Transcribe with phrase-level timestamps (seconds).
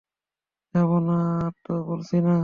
[0.73, 1.13] যাবো না
[1.43, 2.31] তা তো বলছি না।